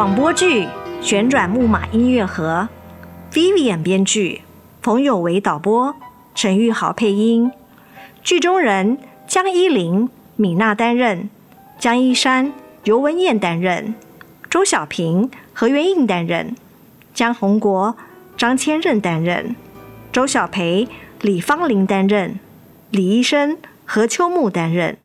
[0.00, 0.64] 广播剧
[1.02, 2.66] 《旋转木马音乐盒》
[3.36, 4.40] ，Vivian 编剧，
[4.80, 5.94] 冯有为导播，
[6.34, 7.52] 陈玉豪配音。
[8.22, 8.96] 剧中人
[9.28, 11.28] 江依林、米娜担任，
[11.78, 12.50] 江一山、
[12.84, 13.94] 尤文燕担任，
[14.48, 16.56] 周小平、何元应担任，
[17.12, 17.94] 江宏国、
[18.38, 19.54] 张千仞担任，
[20.10, 20.88] 周小培、
[21.20, 22.40] 李芳玲担任，
[22.90, 24.96] 李医生、何秋木担任。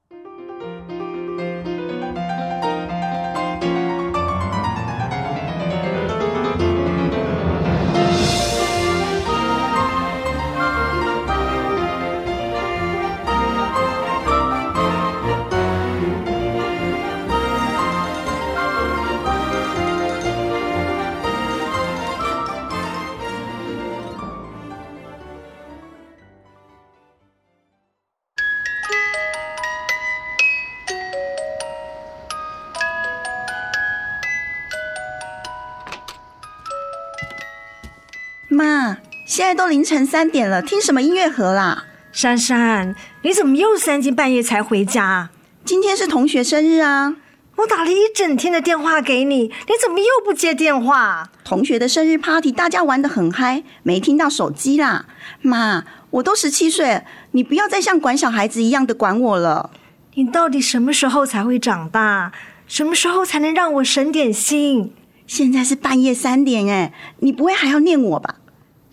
[38.56, 41.84] 妈，现在都凌晨三点了，听什么音乐盒啦？
[42.14, 45.30] 珊珊，你怎么又三更半夜才回家？
[45.66, 47.18] 今天是同学生日啊！
[47.58, 51.30] 我打了一整天的电话给你，你怎么又不接电话？
[51.44, 55.06] 同学的生日 party，大家玩的很嗨，没听到手机啦。
[55.42, 59.72] 妈，我都十七岁，你不要再像管小孩子一样的管我了。
[60.14, 62.32] 你到底什么时候才会长大？
[62.68, 64.94] 什么时候才能让我省点心？
[65.28, 68.36] 现在是半夜三点，哎，你不会还要念我吧？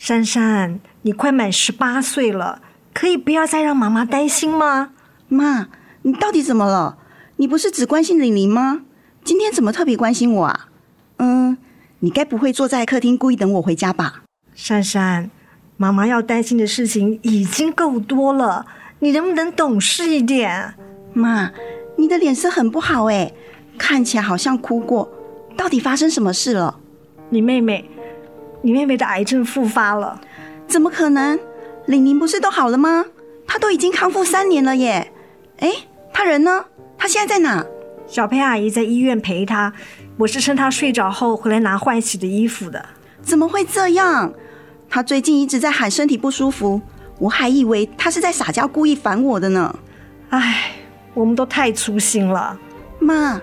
[0.05, 2.61] 珊珊，你快满十八岁了，
[2.93, 4.91] 可以不要再让妈妈担心吗？
[5.29, 5.69] 妈，
[6.03, 6.99] 你到底怎么了？
[7.37, 8.81] 你不是只关心玲玲吗？
[9.23, 10.69] 今天怎么特别关心我啊？
[11.19, 11.57] 嗯，
[12.01, 14.25] 你该不会坐在客厅故意等我回家吧？
[14.57, 15.31] 珊珊，
[15.77, 18.67] 妈妈要担心的事情已经够多了，
[18.99, 20.75] 你能不能懂事一点？
[21.13, 21.53] 妈，
[21.97, 23.33] 你的脸色很不好哎，
[23.79, 25.09] 看起来好像哭过，
[25.57, 26.81] 到底发生什么事了？
[27.31, 27.89] 你妹妹，
[28.63, 30.21] 你妹妹的癌症复发了，
[30.67, 31.39] 怎么可能？
[31.87, 33.05] 玲玲不是都好了吗？
[33.47, 35.13] 她都已经康复三年了耶！
[35.59, 35.71] 哎，
[36.13, 36.65] 她人呢？
[36.97, 37.67] 她现在在哪？
[38.07, 39.73] 小佩阿姨在医院陪她，
[40.17, 42.85] 我是趁她睡着后回来拿换洗的衣服的。
[43.21, 44.33] 怎么会这样？
[44.89, 46.81] 她最近一直在喊身体不舒服，
[47.19, 49.75] 我还以为她是在撒娇故意烦我的呢。
[50.31, 50.73] 唉，
[51.15, 52.57] 我们都太粗心了。
[53.01, 53.41] 妈，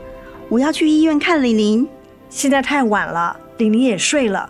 [0.48, 1.88] 我要去医院看玲玲。
[2.30, 4.50] 现在太晚了，玲玲也睡了。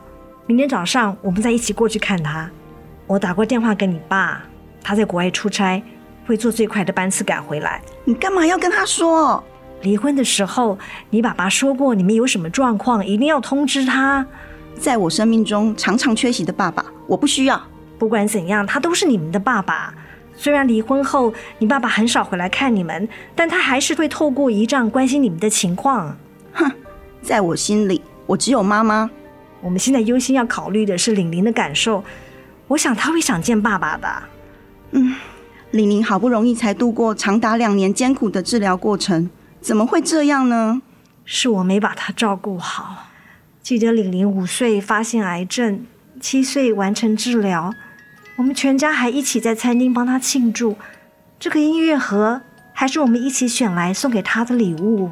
[0.49, 2.49] 明天早上我们再一起过去看他。
[3.05, 4.41] 我打过电话给你爸，
[4.81, 5.79] 他在国外出差，
[6.25, 7.79] 会坐最快的班次赶回来。
[8.03, 9.43] 你干嘛要跟他说？
[9.83, 10.75] 离婚的时候，
[11.11, 14.25] 你爸爸说过，你们有什么状况一定要通知他。
[14.73, 17.61] 在我生命中常常缺席的爸爸，我不需要。
[17.99, 19.93] 不管怎样，他都是你们的爸爸。
[20.35, 26.17] 虽然离婚后你爸爸很少回来看你们，但他还是会透过仪仗关心你们的情况。
[26.53, 26.71] 哼，
[27.21, 29.11] 在我心里，我只有妈妈。
[29.61, 32.03] 我们现在优先要考虑的是玲玲的感受。
[32.67, 34.23] 我想她会想见爸爸的。
[34.91, 35.15] 嗯，
[35.71, 39.29] 玲玲好不容易才度过长达两年艰苦的治疗过程，
[39.61, 40.81] 怎么会这样呢？
[41.25, 43.07] 是我没把她照顾好。
[43.61, 45.85] 记得玲玲五岁发现癌症，
[46.19, 47.73] 七岁完成治疗，
[48.37, 50.75] 我们全家还一起在餐厅帮她庆祝。
[51.39, 52.41] 这个音乐盒
[52.73, 55.11] 还是我们一起选来送给她的礼物。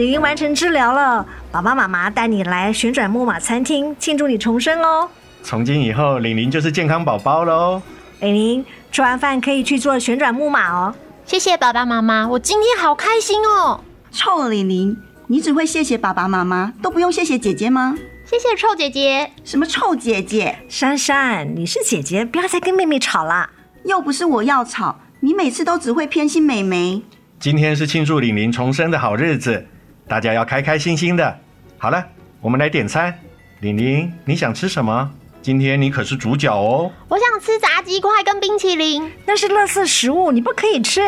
[0.00, 5.06] 玲玲完成治疗了，爸爸妈妈带你来旋转木马餐厅庆祝你重生哦。
[5.42, 7.82] 从今以后，玲玲就是健康宝宝喽。
[8.20, 10.94] 玲玲吃完饭可以去坐旋转木马哦。
[11.26, 13.84] 谢谢爸爸妈妈，我今天好开心哦。
[14.10, 17.94] 臭玲玲，你只会谢谢爸爸妈妈，都不用谢谢姐姐吗？
[18.24, 19.30] 谢谢臭姐姐。
[19.44, 20.60] 什么臭姐姐？
[20.66, 23.50] 珊珊，你是姐姐，不要再跟妹妹吵啦。
[23.84, 27.02] 又不是我要吵，你每次都只会偏心妹妹。
[27.38, 29.66] 今天是庆祝玲玲重生的好日子，
[30.10, 31.38] 大家要开开心心的。
[31.78, 32.04] 好了，
[32.40, 33.16] 我们来点餐。
[33.60, 35.08] 玲玲，你想吃什么？
[35.40, 36.90] 今天你可是主角哦。
[37.06, 39.08] 我想吃炸鸡块跟冰淇淋。
[39.24, 41.00] 那是垃圾食物，你不可以吃。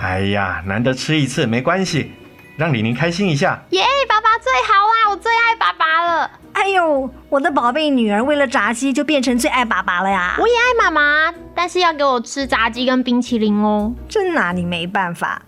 [0.00, 2.12] 哎呀，难得吃一次没关系，
[2.56, 3.60] 让玲玲开心一下。
[3.70, 6.30] 耶，爸爸最好啦，我最爱爸爸了。
[6.52, 10.36] 哎呦，我的宝贝女儿为了炸鸡就变成最爱爸爸了呀！
[10.38, 13.92] 我也爱妈妈，但是要给我吃炸鸡跟冰淇淋哦。
[14.08, 15.42] 真拿你没办法。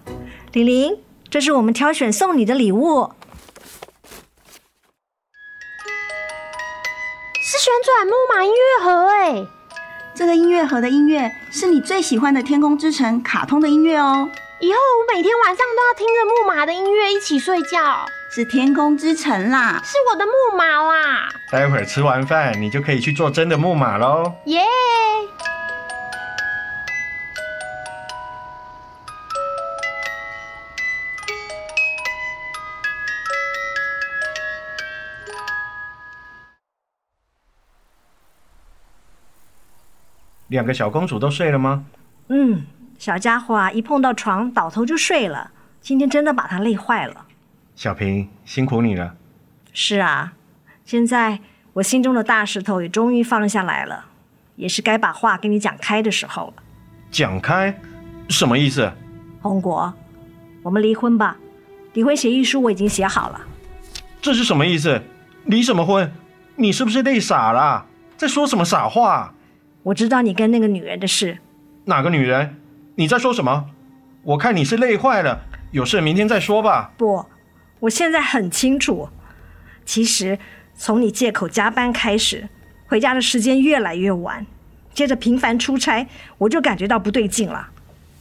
[0.53, 0.99] 玲玲，
[1.31, 3.13] 这是我们挑选送你的礼物，
[7.41, 9.47] 是旋转木马音乐盒哎。
[10.13, 14.29] 这个音乐盒的音乐是你最喜欢的《天空之城》卡通的音乐哦。
[14.61, 18.05] 以后我每天晚上都要听着木马的音乐一起睡觉。
[18.35, 19.81] 是天空之城啦。
[19.85, 21.29] 是我的木马啦！
[21.51, 24.33] 待会儿吃完饭，你就可以去做真的木马喽。
[24.47, 24.63] 耶！
[40.51, 41.85] 两个小公主都睡了吗？
[42.29, 42.65] 嗯，
[42.99, 45.53] 小家伙啊，一碰到床倒头就睡了。
[45.81, 47.25] 今天真的把他累坏了。
[47.77, 49.15] 小平，辛苦你了。
[49.73, 50.33] 是啊，
[50.85, 51.39] 现在
[51.75, 54.07] 我心中的大石头也终于放下来了，
[54.57, 56.63] 也是该把话跟你讲开的时候了。
[57.13, 57.81] 讲开，
[58.29, 58.93] 什么意思？
[59.41, 59.95] 红果，
[60.63, 61.37] 我们离婚吧。
[61.93, 63.41] 离婚协议书我已经写好了。
[64.21, 65.01] 这是什么意思？
[65.45, 66.13] 离什么婚？
[66.57, 67.87] 你是不是累傻了？
[68.17, 69.33] 在说什么傻话？
[69.83, 71.39] 我知道你跟那个女人的事。
[71.85, 72.57] 哪个女人？
[72.97, 73.71] 你在说什么？
[74.23, 75.41] 我看你是累坏了，
[75.71, 76.93] 有事明天再说吧。
[76.99, 77.25] 不，
[77.81, 79.09] 我现在很清楚。
[79.87, 80.39] 其实
[80.75, 82.49] 从你借口加班开始，
[82.87, 84.45] 回家的时间越来越晚，
[84.93, 86.07] 接着频繁出差，
[86.37, 87.71] 我就感觉到不对劲了。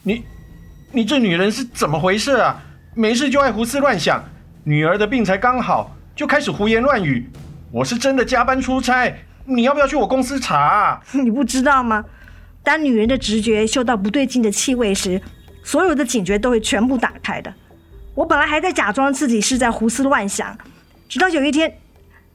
[0.02, 0.24] 你，
[0.92, 2.62] 你这女人是怎么回事啊？
[2.94, 4.24] 没事就爱胡思乱想，
[4.64, 7.28] 女儿的病才刚好，就开始胡言乱语。
[7.70, 11.00] 我是真的加班出差，你要不要去我公司查啊？
[11.12, 12.04] 你不知道吗？
[12.62, 15.20] 当女人的直觉嗅到不对劲的气味时，
[15.64, 17.52] 所有的警觉都会全部打开的。
[18.14, 20.56] 我本来还在假装自己是在胡思乱想，
[21.08, 21.78] 直到有一天，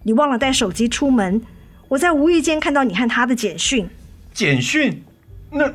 [0.03, 1.41] 你忘了带手机出门，
[1.87, 3.87] 我在无意间看到你和他的简讯，
[4.33, 5.03] 简讯？
[5.51, 5.71] 那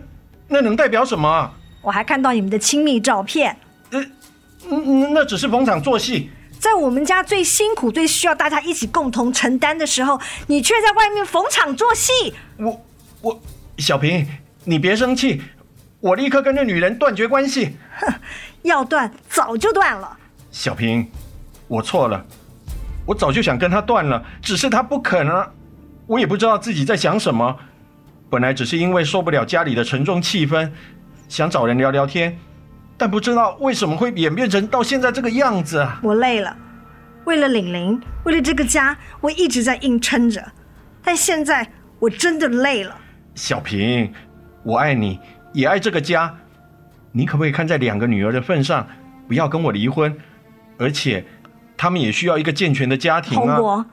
[0.49, 1.53] 那能代表什么啊？
[1.83, 3.57] 我还看到你们的亲密照片。
[3.93, 6.29] 嗯，那只是逢场作戏。
[6.61, 12.35] 在我们家最辛苦、最需要大家一起共同承担的时候，你却在外面逢场作戏。
[12.59, 12.81] 我
[13.23, 13.41] 我，
[13.79, 14.29] 小平，
[14.65, 15.41] 你别生气，
[16.01, 17.77] 我立刻跟那女人断绝关系。
[17.99, 18.13] 哼，
[18.61, 20.15] 要断早就断了。
[20.53, 21.11] 小平，
[21.67, 22.23] 我错了，
[23.07, 25.51] 我早就想跟她断了，只是她不肯啊。
[26.07, 27.57] 我也不知道自己在想什么，
[28.29, 30.71] 本来只是因为受不了家里的沉重气氛，
[31.27, 32.39] 想找人聊聊天。
[33.01, 35.99] 但不知道为什么会演变成到现在这个样子啊！
[36.03, 36.55] 我累了，
[37.25, 40.45] 为了玲玲，为了这个家，我一直在硬撑着。
[41.03, 41.67] 但现在
[41.99, 42.95] 我真的累了。
[43.35, 44.13] 小平，
[44.63, 45.19] 我爱你，
[45.55, 46.37] 也爱这个家。
[47.11, 48.87] 你可不可以看在两个女儿的份上，
[49.27, 50.15] 不要跟我离婚？
[50.77, 51.25] 而且，
[51.79, 53.57] 他们也需要一个健全的家庭啊！
[53.57, 53.87] 洪博，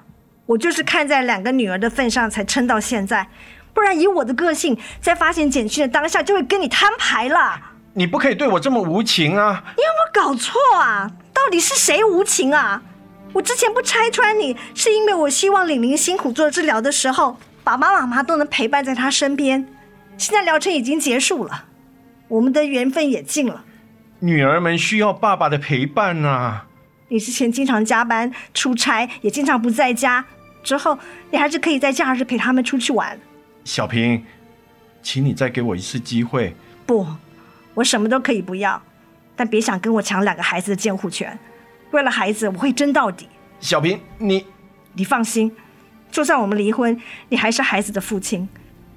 [0.48, 3.30] 我就是看在两个女儿的份上才撑到现在，
[3.74, 7.77] 不然以我的个性，在发现简讯的当下就会跟你摊牌了。
[7.98, 9.64] 你不可以对我这么无情啊！
[9.76, 11.12] 你有没有搞错啊？
[11.34, 12.80] 到底是谁无情啊？
[13.34, 19.68] 我之前不拆穿你，是因为我希望玲玲辛苦做治疗的时候，爸爸妈妈都能陪伴在她身边。
[20.16, 21.66] 现在疗程已经结束了，
[22.28, 23.66] 我们的缘分也尽了。
[24.20, 26.68] 女儿们需要爸爸的陪伴啊！
[27.08, 30.24] 你之前经常加班出差，也经常不在家，
[30.62, 31.00] 之后
[31.32, 33.20] 你还是可以在假日陪他们出去玩。
[33.64, 34.24] 小平，
[35.02, 36.56] 请你再给我一次机会。
[36.86, 37.04] 不。
[37.78, 38.82] 我什么都可以不要，
[39.36, 41.38] 但别想跟我抢两个孩子的监护权。
[41.92, 43.30] 为了孩子，我会争到底。
[43.60, 44.44] 小平，你
[44.94, 45.56] 你放心，
[46.10, 48.50] 就算我们离婚，你还是孩子的父亲。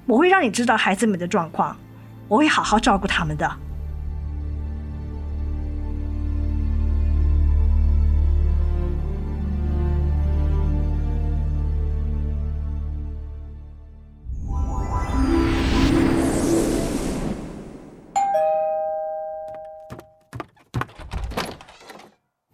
[0.07, 1.77] 我会让你知道孩子们的状况，
[2.27, 3.47] 我会好好照顾他们的。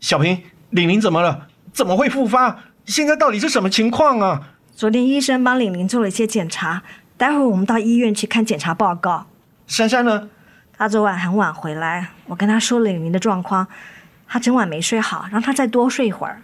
[0.08, 1.50] 小平，玲玲怎么了？
[1.74, 2.64] 怎么会复发？
[2.86, 4.42] 现在到底是什么情况啊？
[4.74, 6.82] 昨天医生帮玲玲做了一些检查，
[7.18, 9.26] 待会我们到医院去看检查报告。
[9.68, 10.30] 珊珊呢？
[10.78, 13.68] 她昨晚很晚回来，我跟她说了玲玲的状况，
[14.26, 16.42] 她整晚没睡好，让她再多睡一会儿，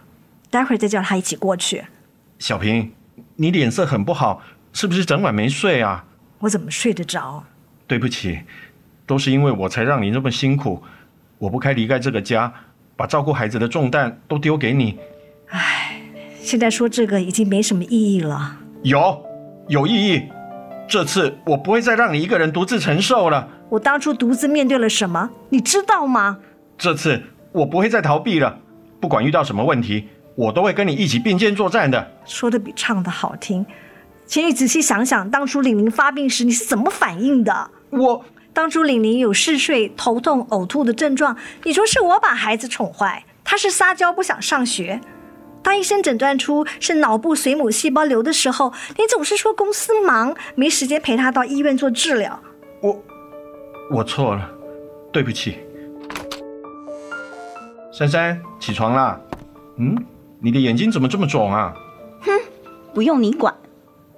[0.49, 1.85] 待会儿再叫她一起过去。
[2.39, 2.91] 小平，
[3.37, 4.41] 你脸色很不好，
[4.73, 6.03] 是不是整晚没睡啊？
[6.39, 7.41] 我怎么睡得着？
[7.87, 8.41] 对不起，
[9.05, 10.83] 都是因为我才让你那么辛苦，
[11.37, 12.53] 我不该离开这个家。
[12.95, 14.97] 把照顾孩子的重担都丢给你，
[15.49, 16.01] 唉，
[16.41, 18.57] 现在说这个已经没什么意义了。
[18.83, 19.23] 有，
[19.67, 20.21] 有意义。
[20.87, 23.47] 这次我不会再让你一个人独自承受了。
[23.69, 26.37] 我当初独自面对了什么，你知道吗？
[26.77, 27.21] 这次
[27.51, 28.59] 我不会再逃避了。
[28.99, 32.11] 不管遇到什么问题，我都会跟你一起并肩作战的。
[32.25, 33.65] 说的比唱的好听，
[34.25, 37.71] 请你仔细想想，当初玲玲发病时你是怎么反应的？
[37.89, 38.23] 我。
[38.53, 45.01] 当初玲玲有嗜睡、头痛、呕吐的症状，你说是我把孩子宠坏，她是撒娇不想上学。
[45.63, 52.39] 当医生诊断出是脑部髓母细胞瘤的时候，你总是说公司忙，没时间陪她到医院做治疗。
[52.81, 53.03] 我，
[53.89, 54.49] 我错了，
[55.11, 55.57] 对不起。
[57.91, 59.19] 珊珊，起床啦！
[59.77, 59.95] 嗯，
[60.39, 61.73] 你的眼睛怎么这么肿啊？
[62.21, 62.31] 哼
[62.93, 63.53] 不用你管。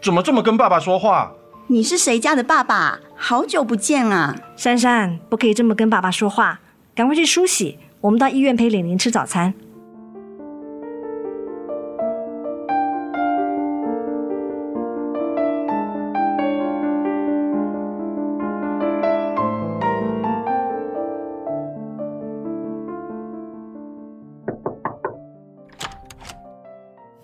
[0.01, 1.31] 怎么这么跟爸爸说话？
[1.67, 2.99] 你是谁家的爸爸？
[3.17, 4.35] 好久不见啊！
[4.55, 6.59] 珊珊，不可以这么跟爸爸说话，
[6.93, 7.79] 赶快去梳洗。
[8.01, 9.53] 我们到医院陪玲玲吃早餐。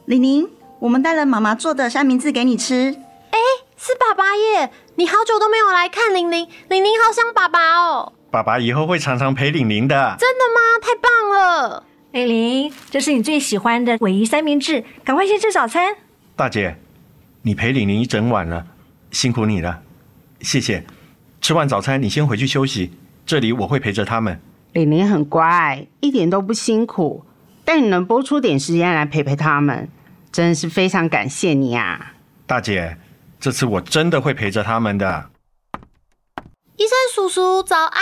[0.05, 2.95] 玲玲，我们带了妈妈做的三明治给你吃。
[3.29, 3.38] 哎
[3.77, 4.71] 是爸爸耶！
[5.01, 8.13] 你好久都没有来看玲玲，玲玲好想爸爸哦。
[8.29, 10.15] 爸爸以后会常常陪玲玲的。
[10.20, 10.62] 真的吗？
[10.79, 11.84] 太棒了！
[12.12, 15.96] 玲玲，这是你最喜欢的尾鱼三明治，赶快先吃早餐。
[16.36, 16.75] 大姐，
[17.41, 18.63] 你陪玲玲一整晚了，
[19.10, 19.81] 辛苦你了，
[20.41, 20.84] 谢谢。
[21.41, 22.91] 吃完早餐你先回去休息，
[23.25, 24.39] 这里我会陪着他们。
[24.74, 27.25] 玲玲很乖，一点都不辛苦，
[27.65, 29.89] 但你能拨出点时间来陪陪他们，
[30.31, 32.13] 真的是非常感谢你啊！
[32.46, 32.96] 大姐，
[33.41, 35.31] 这次我真的会陪着他们的。
[36.77, 38.01] 医生叔叔早安。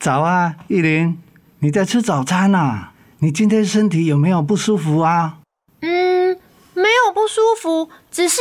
[0.00, 1.16] 早啊，依琳，
[1.60, 2.88] 你在吃早餐呐、
[3.20, 5.38] 你今天身体有没有不舒服啊？
[5.80, 6.36] 嗯，
[6.74, 8.40] 没有不舒服，只是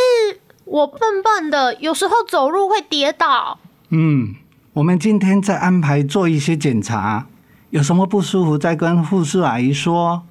[0.65, 3.59] 我笨笨的，有时候走路会跌倒。
[3.89, 4.33] 嗯，
[4.73, 7.27] 我们今天再安排做一些检查，
[7.69, 10.23] 有什么不舒服再跟护士阿姨说。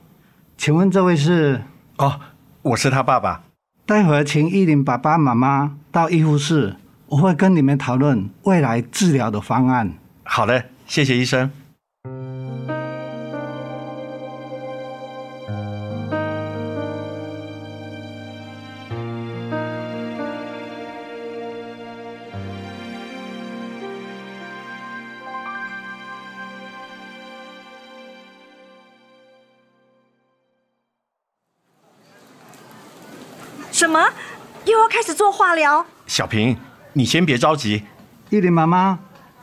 [0.58, 1.62] 请问这位是？
[1.98, 2.20] 哦，
[2.62, 3.44] 我是他爸爸。
[3.92, 6.74] 待会儿请依琳爸爸妈妈到医护室，
[7.08, 9.92] 我会跟你们讨论未来治疗的方案。
[10.22, 11.50] 好的，谢谢医生。
[33.82, 33.98] 什么？
[34.64, 35.84] 又要开始做化疗？
[36.06, 36.56] 小平，
[36.92, 37.82] 你先别着急。
[38.30, 38.96] 依琳妈妈，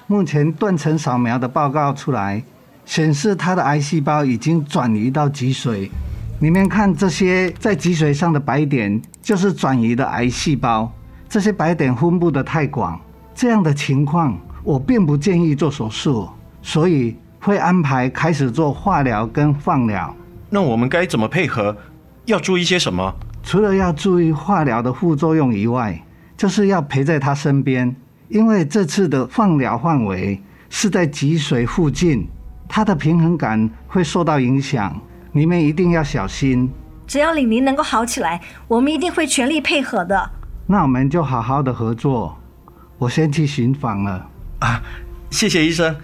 [0.08, 2.42] 目前断层扫描的报告出来，
[2.86, 5.90] 显示她的癌细胞已经转移到脊髓。
[6.40, 10.90] 你们看这些在脊髓上的白点，就是转移的癌细胞。
[11.28, 12.98] 这些白点分布的太广，
[13.36, 16.30] 这样的情况我并不建议做手术，
[16.62, 20.16] 所以会安排开始做化疗跟放疗。
[20.50, 21.76] 那我们该怎么配合？
[22.24, 23.14] 要注意些什么？
[23.50, 26.00] 除了要注意化疗的副作用以外，
[26.38, 27.96] 就是要陪在他身边，
[28.28, 30.40] 因为这次的放疗范围
[30.70, 32.28] 是在脊髓附近，
[32.68, 34.96] 他的平衡感会受到影响，
[35.32, 36.70] 你们一定要小心。
[37.08, 40.30] 只要李宁能够好起来，我们一定会全力配合的。
[40.68, 42.38] 那我们就好好的合作。
[43.00, 44.30] 我先去巡访了。
[44.60, 44.80] 啊，
[45.32, 45.96] 谢谢医生。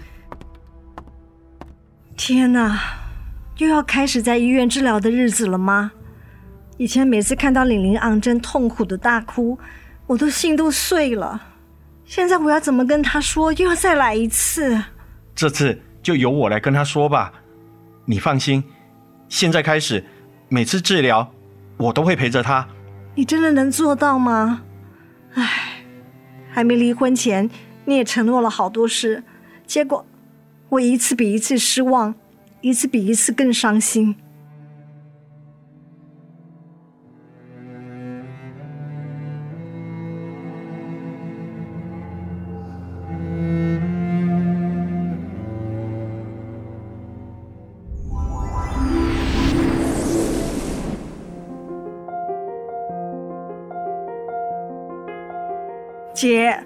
[2.16, 2.76] 天哪，
[3.58, 5.92] 又要开始在医院治疗的日子了吗？
[6.78, 9.58] 以前每次看到玲玲昂真痛苦的大哭，
[10.06, 11.40] 我都心都碎了。
[12.04, 13.52] 现在我要怎么跟她说？
[13.54, 14.82] 又要再来一次？
[15.34, 17.32] 这次就由我来跟她说吧。
[18.04, 18.62] 你放心，
[19.28, 20.04] 现在开始，
[20.48, 21.32] 每次治疗
[21.78, 22.68] 我都会陪着她。
[23.14, 24.62] 你真的能做到吗？
[25.34, 25.82] 唉，
[26.50, 27.48] 还没离婚前
[27.86, 29.24] 你也承诺了好多事，
[29.66, 30.04] 结果
[30.68, 32.14] 我一次比一次失望，
[32.60, 34.14] 一次比一次更伤心。
[56.16, 56.58] 姐，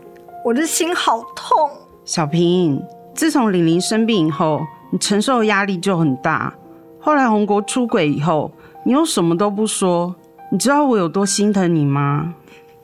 [0.44, 1.68] 我的心好痛。
[2.04, 2.80] 小平，
[3.16, 4.60] 自从玲玲生病以后，
[4.92, 6.54] 你承受的压力就很大。
[7.00, 8.48] 后来红国出轨以后，
[8.84, 10.14] 你又什么都不说，
[10.52, 12.32] 你知道我有多心疼你吗？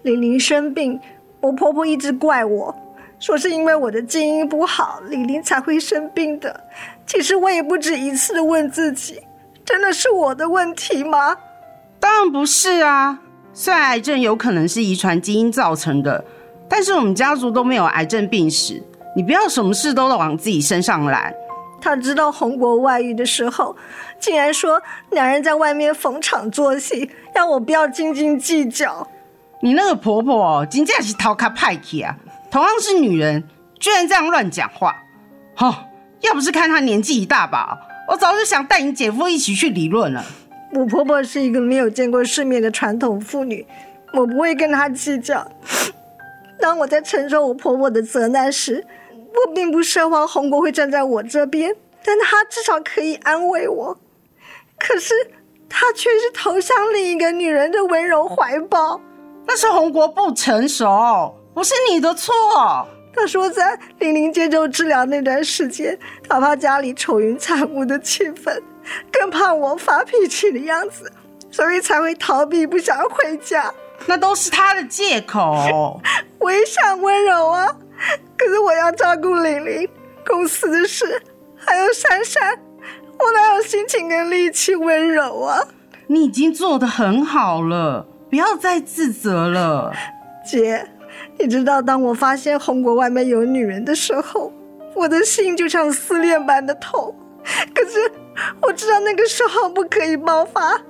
[0.03, 0.99] 玲玲生病，
[1.41, 2.75] 我婆婆一直怪我，
[3.21, 6.61] 说是因为我的基因不好，玲玲才会生病的。
[7.07, 9.21] 其实我也不止一次的问自己，
[9.65, 11.37] 真的是我的问题吗？
[12.01, 13.21] 当然不是啊。
[13.53, 16.23] 虽然癌症有可能是遗传基因造成的，
[16.69, 18.83] 但是我们家族都没有癌症病史。
[19.15, 21.33] 你不要什么事都往自己身上揽。
[21.81, 23.75] 他知道红国外遇的时候，
[24.19, 29.07] 竟然说两人在外面逢场作戏，让我不要斤斤计较。
[29.61, 32.15] 你那个婆婆哦，真正是头壳派去啊！
[32.51, 33.43] 同样是女人，
[33.79, 34.97] 居然这样乱讲话。
[35.59, 35.75] 哦，
[36.21, 40.25] 要不是看她年纪一大把，我早就想带你姐夫一起去理论了。
[40.73, 43.67] 我婆婆是一个没有见过世面的传统妇女，
[44.13, 45.47] 我不会跟她计较。
[46.67, 51.73] 当我在承受我婆婆的责难时，我并不奢望红国会站在我这边，
[52.05, 53.97] 但他至少可以安慰我。
[54.77, 55.15] 可是
[55.69, 59.01] 他却是投向另一个女人的温柔怀抱。
[59.47, 62.35] 那是红国不成熟，不是你的错。
[63.15, 65.97] 他说，在玲玲接受治疗那段时间，
[66.29, 68.61] 他怕家里愁云惨雾的气氛，
[69.13, 71.13] 更怕我发脾气的样子，
[71.49, 73.73] 所以才会逃避，不想回家。
[74.05, 75.99] 那都是他的借口。
[76.47, 77.67] 我也想温柔啊，
[78.39, 79.89] 可是我要照顾玲玲，
[80.25, 81.21] 公司的事，
[81.57, 82.57] 还有珊珊，
[83.19, 85.61] 我哪有心情跟力气温柔啊？
[86.07, 89.93] 你已经做得很好了，不要再自责了，
[90.49, 90.87] 姐。
[91.37, 94.53] 你知道，当我发现红果外面有女人的时候，
[94.95, 97.13] 我的心就像撕裂般的痛。
[97.75, 98.09] 可是
[98.63, 100.81] 我知道那个时候不可以爆发，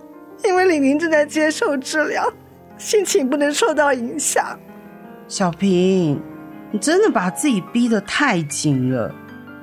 [0.44, 2.30] 因为李玲正在接受治疗，
[2.76, 4.44] 心情不能受到影响。
[5.28, 6.20] 小平，
[6.70, 9.12] 你真的把自己逼得太紧了，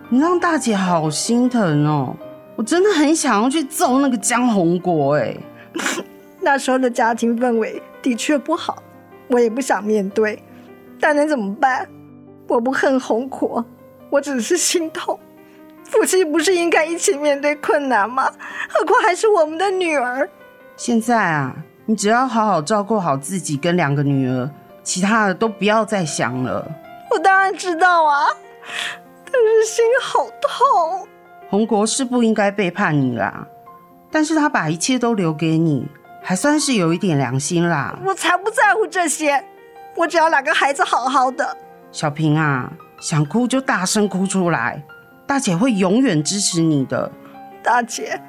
[0.10, 2.16] 你让大姐好心疼哦。
[2.56, 5.36] 我真的很想要去揍那个江宏国，哎，
[6.42, 8.84] 那时候的家庭氛围的确不好，
[9.30, 10.42] 我也不想面对。
[11.00, 11.88] 但能怎么办？
[12.48, 13.64] 我不恨红国，
[14.10, 15.18] 我只是心痛。
[15.86, 18.30] 夫妻不是应该一起面对困难吗？
[18.70, 20.30] 何况还是我们的女儿。
[20.76, 21.56] 现在啊，
[21.86, 24.50] 你只要好好照顾好自己跟两个女儿，
[24.84, 26.70] 其他的都不要再想了。
[27.10, 28.28] 我当然知道啊，
[29.26, 31.08] 但是心好痛。
[31.50, 33.48] 红国是不应该背叛你啦，
[34.12, 35.88] 但是他把一切都留给你，
[36.22, 37.98] 还算是有一点良心啦。
[38.04, 39.44] 我才不在乎这些。
[39.96, 41.56] 我只要两个孩子好好的，
[41.92, 44.84] 小平啊，想哭就大声哭出来，
[45.28, 47.12] 大姐会永远支持你的。
[47.62, 48.20] 大姐，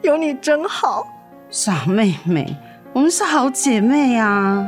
[0.00, 1.06] 有你真好，
[1.50, 2.56] 傻妹妹，
[2.94, 4.66] 我们是好姐妹啊。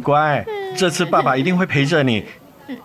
[0.00, 0.44] 乖，
[0.76, 2.24] 这次爸爸一定会陪着你，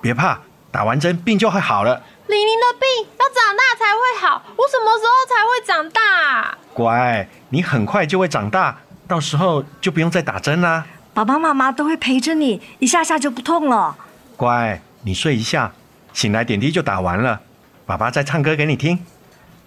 [0.02, 0.40] 别怕，
[0.72, 2.02] 打完针病就会好了。
[2.28, 2.88] 玲玲的病
[3.20, 6.58] 要长大才会好，我什么时候才会长大？
[6.74, 10.86] 乖，你很快就会长大，到时候就不用再打针啦。
[11.14, 13.96] 爸爸妈妈都会陪着你，一下下就不痛了。
[14.36, 15.72] 乖，你睡一下，
[16.14, 17.40] 醒来点滴就打完了。
[17.86, 19.00] 爸爸再唱歌给你听。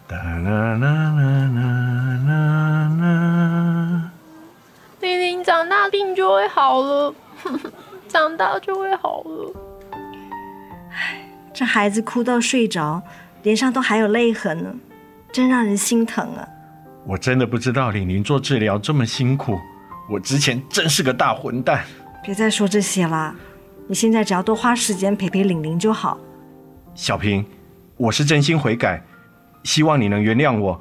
[0.09, 1.23] 哒啦啦啦
[1.55, 2.43] 啦
[3.01, 4.11] 啦。
[5.01, 7.15] 玲玲长大病就会好了，
[8.09, 9.55] 长大就会好了。
[10.91, 13.03] 唉，这孩子哭到睡着，
[13.43, 14.75] 脸上都还有泪痕呢，
[15.33, 16.49] 真让人心疼啊！
[17.07, 19.59] 我真的不知道玲玲做治疗这么辛苦，
[20.09, 21.85] 我之前真是个大混蛋。
[22.25, 23.35] 别再说这些啦，
[23.87, 26.19] 你现在只要多花时间陪陪玲玲就好。
[26.95, 27.45] 小平，
[27.97, 29.03] 我是真心悔改，
[29.65, 30.81] 希望你能原谅我。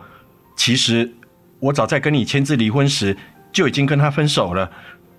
[0.55, 1.13] 其实
[1.59, 3.15] 我早在跟你签字离婚时。
[3.49, 4.69] 就已经跟他分手了，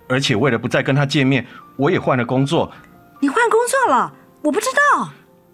[0.09, 1.45] 而且为了不再跟他见面，
[1.77, 2.69] 我也换了工作。
[3.21, 4.11] 你换工作了？
[4.41, 5.09] 我不知道。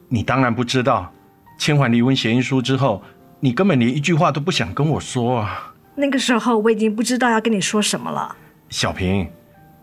[0.08, 1.12] 你当然不知道。
[1.58, 3.04] 签完离婚协议书之后，
[3.40, 5.74] 你根本连一句话都不想跟我说啊。
[5.96, 8.36] 那个时候我已经不知道要跟你说什么了。
[8.70, 9.28] 小平，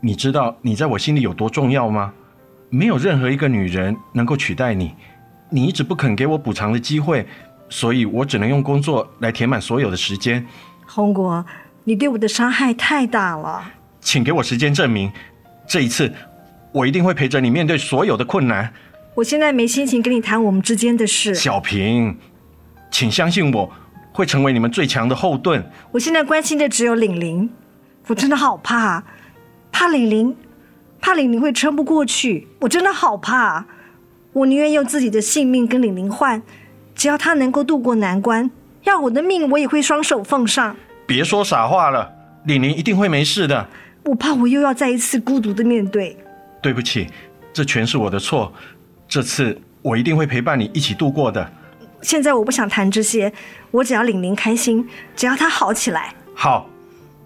[0.01, 2.13] 你知道你在我心里有多重要吗？
[2.71, 4.95] 没有任何一个女人能够取代你。
[5.51, 7.27] 你一直不肯给我补偿的机会，
[7.69, 10.47] 所以我只能用工作来填满所有的时间。
[10.87, 11.45] 红果。
[11.85, 13.65] 你对我的伤害太大了，
[14.03, 15.11] 请给我时间证明。
[15.67, 16.13] 这一次，
[16.73, 18.71] 我一定会陪着你面对所有的困难。
[19.15, 21.35] 我现在没心情跟你谈我们之间的事。
[21.35, 22.19] 小平，
[22.91, 23.71] 请相信我，
[24.13, 25.65] 会成为你们最强的后盾。
[25.93, 27.49] 我现在关心的只有玲玲，
[28.09, 29.05] 我真的好怕，
[29.71, 30.37] 怕玲玲，
[31.01, 32.49] 怕玲玲会撑不过去。
[32.61, 33.65] 我真的好怕，
[34.33, 36.43] 我宁愿用自己的性命跟玲玲换，
[36.95, 38.51] 只要她能够度过难关，
[38.85, 40.75] 要我的命我也会双手奉上。
[41.07, 42.11] 别说傻话了，
[42.45, 43.69] 玲玲一定会没事的。
[44.05, 46.17] 我怕我又要再一次孤独的面对。
[46.61, 47.09] 对不起，
[47.53, 48.53] 这全是我的错。
[49.09, 51.53] 这次我一定会陪伴你一起度过的。
[52.03, 53.33] 现在我不想谈这些，
[53.71, 56.15] 我只要玲玲开心，只要她好起来。
[56.35, 56.69] 好，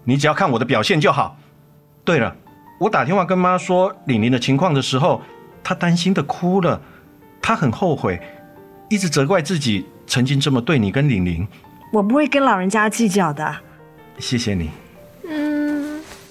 [0.03, 1.37] 你只要看我的表现就好。
[2.03, 2.35] 对了，
[2.79, 5.21] 我打电话跟妈说玲玲的情况的时候，
[5.63, 6.79] 她担心的哭了，
[7.41, 8.19] 她很后悔，
[8.89, 11.47] 一直责怪自己曾经这么对你跟玲玲。
[11.91, 13.55] 我不会跟老人家计较的。
[14.19, 14.69] 谢谢你。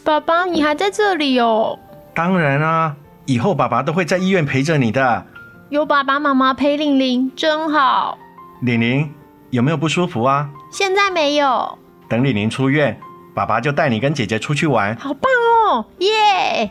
[0.06, 1.76] 嗯，爸爸，你还在这里哦？
[2.14, 2.94] 当然啊，
[3.26, 5.26] 以后爸爸都会在医院陪着你的。
[5.68, 8.16] 有爸爸妈妈陪玲玲真好。
[8.62, 9.12] 玲玲
[9.50, 10.48] 有没有不舒服啊？
[10.70, 11.76] 现在没有。
[12.08, 12.96] 等玲玲出院，
[13.34, 14.94] 爸爸就带你跟姐姐出去玩。
[14.96, 15.22] 好棒
[15.72, 16.70] 哦，耶！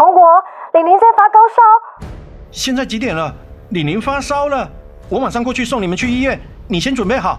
[0.00, 0.26] 红果，
[0.72, 2.08] 李玲在发高烧。
[2.50, 3.34] 现在几点了？
[3.68, 4.66] 李宁发烧了，
[5.10, 6.40] 我马上过去送你们去医院。
[6.68, 7.38] 你先准备好。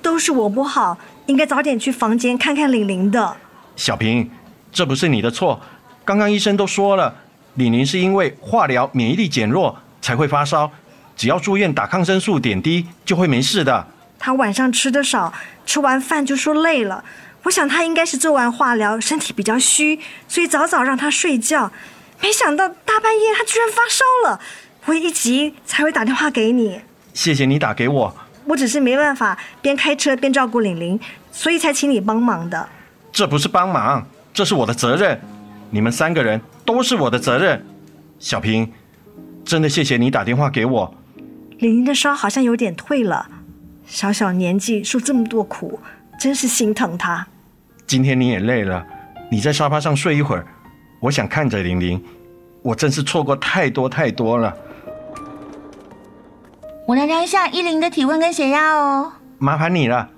[0.00, 3.36] 都是我不好，应该早点去房间看看李玲的。
[3.74, 4.30] 小平，
[4.70, 5.58] 这不是你的错。
[6.04, 7.14] 刚刚医生都说了，
[7.54, 10.70] 李宁是因为化疗免疫力减弱才会发烧，
[11.16, 13.86] 只要住院打抗生素点滴就会没事的。
[14.18, 15.32] 她晚上吃的少，
[15.64, 17.04] 吃完饭就说累了。
[17.44, 21.70] 我想她应该是做完化疗，身体比较虚，所以早早让她睡觉。
[22.20, 24.40] 没想到大半夜她居然发烧了，
[24.86, 26.80] 我一急才会打电话给你。
[27.12, 30.98] 谢谢你打给我，我只是没办法边开车边照顾玲玲，
[31.30, 32.68] 所以才请你帮忙的。
[33.12, 35.20] 这不是帮忙，这是我的责任。
[35.74, 37.60] 你们三个人都是我的责任。
[38.20, 38.72] 小平，
[39.44, 40.94] 真的谢谢你打电话给我。
[41.58, 43.28] 玲玲的烧好像有点退了，
[43.84, 45.80] 小小年纪受这么多苦，
[46.16, 47.26] 真是心疼她。
[47.88, 48.86] 今天你也累了，
[49.28, 50.46] 你在沙发上睡一会儿。
[51.00, 52.00] 我想看着玲玲，
[52.62, 54.56] 我真是错过太多太多了。
[56.86, 59.12] 我来量一下依琳的体温跟血压哦。
[59.38, 60.08] 麻烦你了。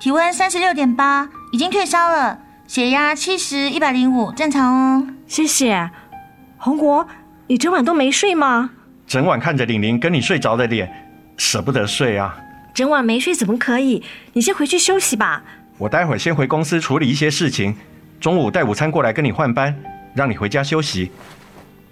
[0.00, 2.38] 体温三十六点八，已经退烧了。
[2.66, 5.06] 血压七十一百零五，正常哦。
[5.26, 5.90] 谢谢。
[6.56, 7.06] 红果，
[7.46, 8.70] 你整晚都没睡吗？
[9.06, 10.90] 整晚看着玲玲跟你睡着的脸，
[11.36, 12.36] 舍不得睡啊。
[12.72, 14.02] 整晚没睡怎么可以？
[14.32, 15.42] 你先回去休息吧。
[15.76, 17.76] 我待会儿先回公司处理一些事情，
[18.18, 19.76] 中午带午餐过来跟你换班，
[20.14, 21.12] 让你回家休息。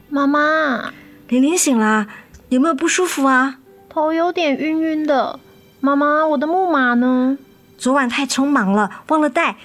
[0.08, 0.90] 妈妈，
[1.28, 2.06] 玲玲醒了，
[2.48, 3.58] 有没有不舒服啊？
[3.90, 5.38] 头有点晕晕的。
[5.80, 7.36] 妈妈，我的木马呢？
[7.76, 9.56] 昨晚太匆忙了，忘了带。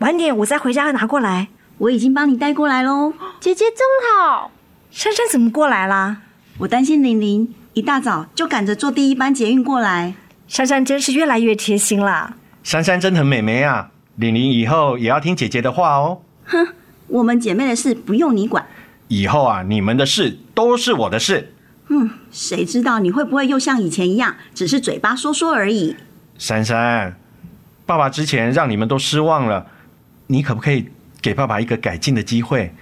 [0.00, 1.48] 晚点我再回家拿过来。
[1.76, 3.12] 我已经帮你带过来喽。
[3.38, 3.86] 姐姐真
[4.24, 4.50] 好。
[4.90, 6.22] 珊珊怎么过来啦？
[6.56, 10.14] 我担心玲玲，一大早就赶着坐第一班捷运过来。
[10.48, 12.34] 珊珊真是越来越贴心了。
[12.62, 16.22] 珊珊真很美眉啊，玲玲以后也要听姐姐的话哦。
[16.46, 16.66] 哼，
[17.08, 18.64] 我们姐妹的事不用你管。
[19.08, 21.52] 以后啊，你们的事都是我的事。
[21.88, 25.94] 嗯，谁知道你会不会又像以前一样，只是嘴巴说说而已？
[26.38, 27.18] 珊珊，
[27.84, 29.66] 爸爸之前让你们都失望了，
[30.30, 30.86] 你可不可以
[31.20, 32.72] 给爸爸一个改进的机会？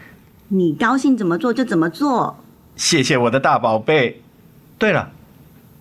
[0.49, 2.37] 你高兴怎么做就怎么做。
[2.77, 4.21] 谢谢我的大宝贝。
[4.77, 5.11] 对了，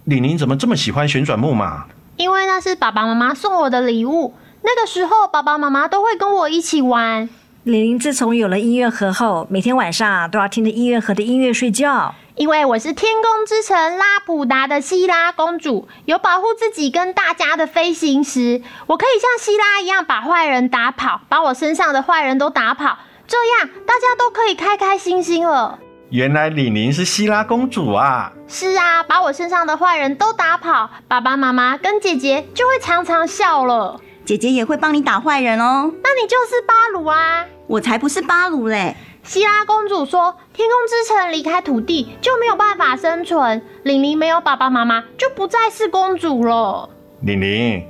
[0.05, 1.85] 李宁怎么这么喜欢旋转木马？
[2.15, 4.33] 因为那是爸爸妈妈送我的礼物。
[4.61, 7.27] 那个时候，爸爸妈妈都会跟我一起玩。
[7.63, 12.15] 李宁自从有了音乐盒后，每天晚上都要听着音乐盒的音乐睡觉。
[12.37, 25.79] 因为我是天空之城拉普达的希拉公主，有保护自己跟大家的飞行时，我可以像希拉一样把坏人打跑，把我身上的坏人都打跑，这样大家都可以开开心心了。
[26.11, 28.31] 原来李宁是希拉公主啊！
[28.47, 33.99] 是啊，把我身上的坏人都打跑，爸爸妈妈跟姐姐就会常常笑了。
[34.23, 35.91] 姐姐也会帮你打坏人哦。
[36.03, 37.45] 那你就是巴鲁啊！
[37.65, 38.95] 我才不是巴鲁嘞！
[39.27, 46.89] 希拉公主说：“天空之城离开土地就没有办法生存，玲玲没有爸爸妈妈就不再是公主了。”
[47.23, 47.85] 玲玲，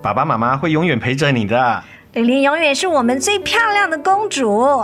[0.00, 1.84] 爸爸妈妈会永远陪着你的。
[2.14, 4.82] 玲玲永远是我们最漂亮的公主。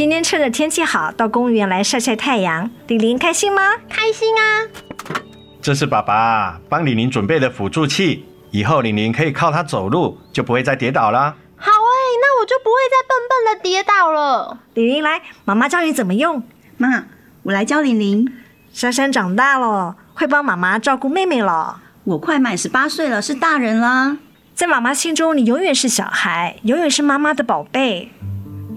[0.00, 2.70] 今天趁着天气好，到公园来晒晒太阳。
[2.86, 3.60] 玲玲开心吗？
[3.86, 4.64] 开心啊！
[5.60, 11.36] 这是爸爸帮李玲准备的辅助器，以后李玲可以靠它走路，就不会再跌倒了。
[11.58, 14.56] 好哎，那我就不会再笨笨的跌倒了。
[14.72, 16.42] 玲玲来，妈妈教你怎么用。
[16.78, 17.04] 妈，
[17.42, 18.26] 我来教玲玲。
[18.72, 21.78] 珊珊长大了，会帮妈妈照顾妹妹了。
[22.04, 24.16] 我快满十八岁了，是大人啦。
[24.54, 28.10] 在妈妈心中，你永远是小孩，永远是妈妈的宝贝。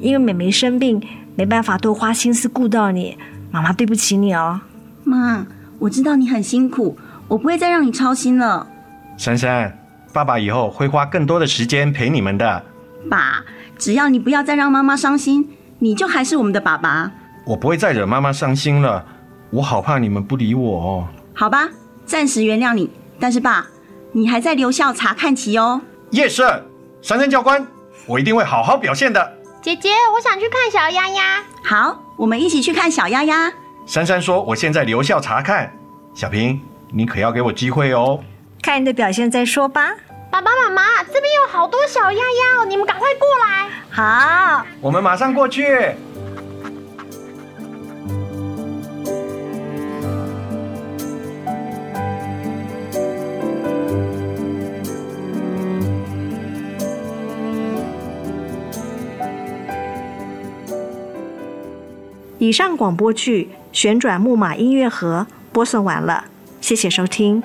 [0.03, 1.01] 因为妹妹生病，
[1.33, 3.17] 没办法多花心思顾到你，
[3.51, 4.59] 妈妈对不起你哦。
[5.05, 5.47] 妈，
[5.79, 6.97] 我知道你很辛苦，
[7.29, 8.67] 我不会再让你操心了。
[9.17, 9.79] 珊珊，
[10.11, 12.63] 爸爸以后会花更多的时间陪你们的。
[13.09, 13.41] 爸，
[13.77, 15.47] 只要你不要再让妈妈伤心，
[15.79, 17.09] 你就还是我们的爸爸。
[17.45, 19.05] 我不会再惹妈妈伤心了，
[19.51, 21.07] 我好怕你们不理我哦。
[21.33, 21.69] 好吧，
[22.05, 22.89] 暂时原谅你，
[23.21, 23.65] 但是爸，
[24.11, 25.79] 你还在留校查看期哦。
[26.11, 26.43] Yes，，
[27.01, 27.65] 珊珊教官，
[28.05, 29.31] 我一定会好好表现的。
[29.63, 31.41] 姐姐，我想去看小丫丫。
[31.63, 33.49] 好，我们一起去看小丫丫。
[33.85, 35.73] 珊珊说：“我现在留校查看。”
[36.13, 38.19] 小平，你可要给我机会哦。
[38.61, 39.93] 看你的表现再说吧。
[40.29, 43.69] 爸爸妈妈，这边有好多小丫丫哦，你们赶快过来。
[43.89, 45.95] 好，我们马上过去。
[62.43, 66.25] 以上广播剧《旋转木马音乐盒》播送完了，
[66.59, 67.41] 谢谢收听。